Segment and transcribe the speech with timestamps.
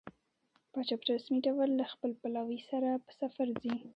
[0.71, 3.73] پاچا په رسمي ډول له خپل پلاوي سره په سفر ځي.